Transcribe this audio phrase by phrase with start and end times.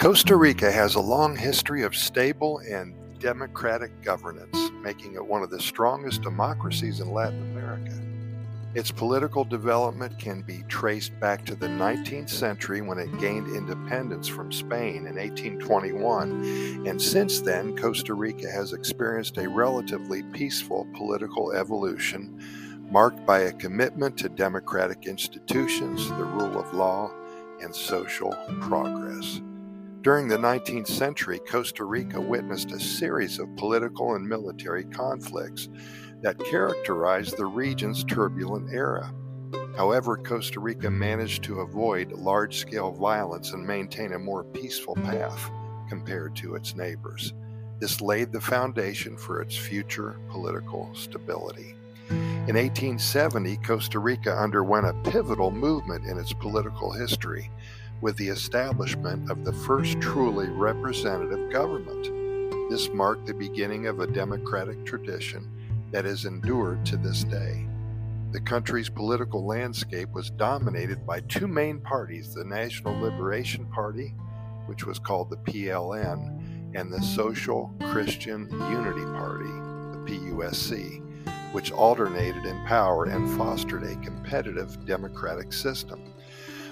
[0.00, 5.50] Costa Rica has a long history of stable and democratic governance, making it one of
[5.50, 8.00] the strongest democracies in Latin America.
[8.74, 14.26] Its political development can be traced back to the 19th century when it gained independence
[14.26, 21.52] from Spain in 1821, and since then, Costa Rica has experienced a relatively peaceful political
[21.52, 22.42] evolution
[22.90, 27.12] marked by a commitment to democratic institutions, the rule of law,
[27.60, 29.42] and social progress.
[30.02, 35.68] During the 19th century, Costa Rica witnessed a series of political and military conflicts
[36.22, 39.12] that characterized the region's turbulent era.
[39.76, 45.50] However, Costa Rica managed to avoid large scale violence and maintain a more peaceful path
[45.90, 47.34] compared to its neighbors.
[47.78, 51.74] This laid the foundation for its future political stability.
[52.08, 57.50] In 1870, Costa Rica underwent a pivotal movement in its political history
[58.00, 62.70] with the establishment of the first truly representative government.
[62.70, 65.50] This marked the beginning of a democratic tradition
[65.90, 67.66] that has endured to this day.
[68.32, 74.14] The country's political landscape was dominated by two main parties the National Liberation Party,
[74.66, 81.02] which was called the PLN, and the Social Christian Unity Party, the PUSC,
[81.52, 86.00] which alternated in power and fostered a competitive democratic system.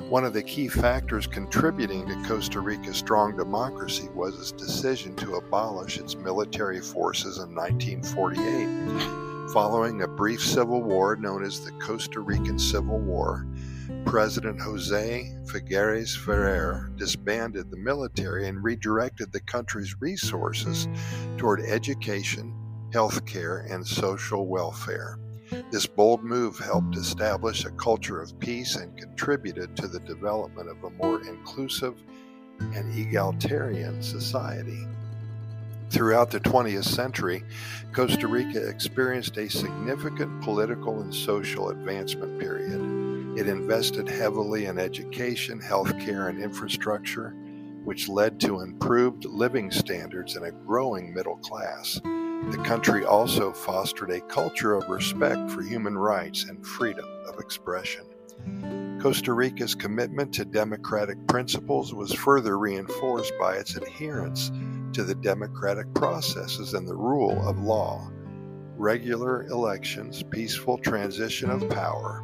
[0.00, 5.34] One of the key factors contributing to Costa Rica's strong democracy was its decision to
[5.34, 9.52] abolish its military forces in 1948.
[9.52, 13.46] Following a brief civil war known as the Costa Rican Civil War,
[14.04, 20.86] President Jose Figueres Ferrer disbanded the military and redirected the country's resources
[21.36, 22.54] toward education,
[22.92, 25.18] health care, and social welfare.
[25.70, 30.82] This bold move helped establish a culture of peace and contributed to the development of
[30.84, 31.94] a more inclusive
[32.60, 34.86] and egalitarian society.
[35.88, 37.44] Throughout the 20th century,
[37.92, 43.38] Costa Rica experienced a significant political and social advancement period.
[43.38, 47.30] It invested heavily in education, healthcare, and infrastructure,
[47.84, 52.00] which led to improved living standards and a growing middle class.
[52.44, 58.04] The country also fostered a culture of respect for human rights and freedom of expression.
[59.00, 64.52] Costa Rica's commitment to democratic principles was further reinforced by its adherence
[64.92, 68.10] to the democratic processes and the rule of law.
[68.76, 72.22] Regular elections, peaceful transition of power,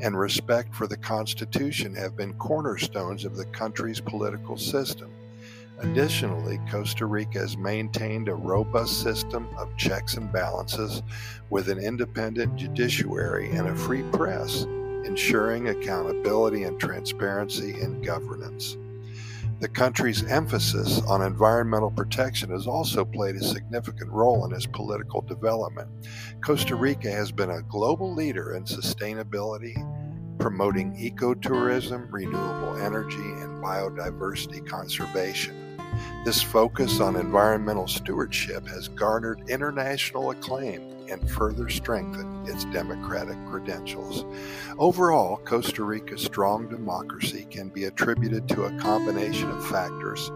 [0.00, 5.12] and respect for the Constitution have been cornerstones of the country's political system.
[5.82, 11.02] Additionally, Costa Rica has maintained a robust system of checks and balances
[11.48, 14.64] with an independent judiciary and a free press,
[15.04, 18.76] ensuring accountability and transparency in governance.
[19.60, 25.22] The country's emphasis on environmental protection has also played a significant role in its political
[25.22, 25.88] development.
[26.44, 29.74] Costa Rica has been a global leader in sustainability,
[30.38, 35.69] promoting ecotourism, renewable energy, and biodiversity conservation.
[36.24, 44.24] This focus on environmental stewardship has garnered international acclaim and further strengthened its democratic credentials.
[44.78, 50.30] Overall, Costa Rica's strong democracy can be attributed to a combination of factors,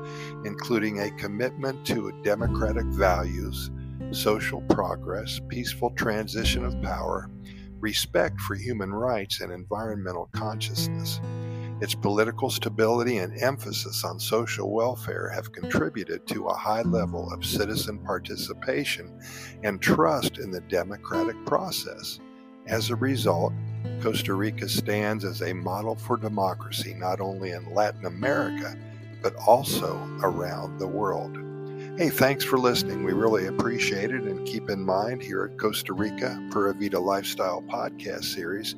[0.44, 3.70] including a commitment to democratic values,
[4.10, 7.30] social progress, peaceful transition of power,
[7.78, 11.20] respect for human rights, and environmental consciousness.
[11.80, 17.44] Its political stability and emphasis on social welfare have contributed to a high level of
[17.44, 19.20] citizen participation
[19.64, 22.20] and trust in the democratic process.
[22.66, 23.52] As a result,
[24.00, 28.76] Costa Rica stands as a model for democracy not only in Latin America,
[29.20, 31.36] but also around the world.
[31.96, 33.04] Hey, thanks for listening.
[33.04, 34.24] We really appreciate it.
[34.24, 38.74] And keep in mind, here at Costa Rica Pura Vida Lifestyle podcast series,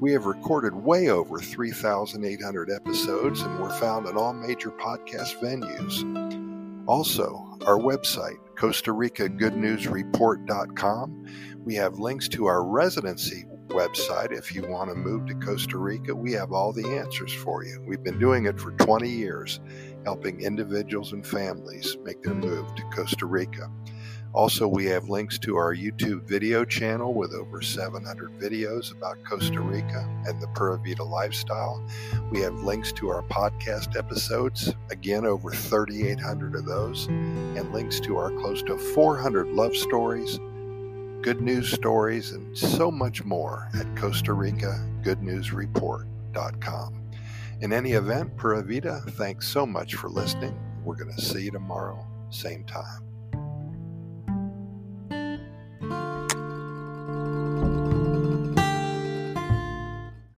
[0.00, 6.88] we have recorded way over 3,800 episodes and we're found on all major podcast venues.
[6.88, 11.26] Also, our website, Costa Rica Good News Report.com.
[11.66, 16.14] We have links to our residency website if you want to move to Costa Rica.
[16.14, 17.84] We have all the answers for you.
[17.86, 19.60] We've been doing it for 20 years
[20.04, 23.70] helping individuals and families make their move to Costa Rica.
[24.34, 29.60] Also, we have links to our YouTube video channel with over 700 videos about Costa
[29.60, 31.80] Rica and the Pura Vida lifestyle.
[32.32, 38.16] We have links to our podcast episodes, again, over 3,800 of those, and links to
[38.16, 40.38] our close to 400 love stories,
[41.22, 47.03] good news stories, and so much more at Costa Rica Good News Report.com.
[47.60, 50.58] In any event, Pura Vida, thanks so much for listening.
[50.84, 53.13] We're going to see you tomorrow, same time.